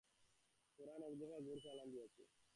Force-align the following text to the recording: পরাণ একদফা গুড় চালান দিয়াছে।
পরাণ 0.79 1.01
একদফা 1.03 1.37
গুড় 1.45 1.59
চালান 1.63 1.87
দিয়াছে। 1.91 2.23